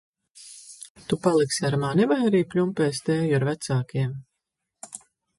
[1.09, 4.17] Tu paliksi ar mani vai arī pļumpēsi tēju ar vecākiem?